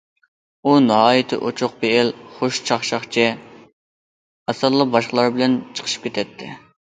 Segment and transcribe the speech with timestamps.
[0.67, 3.27] ئۇ ناھايىتى ئوچۇق پېئىل، خۇش چاقچاقچى،
[4.55, 6.51] ئاسانلا باشقىلار بىلەن چىقىشىپ كېتەتتى.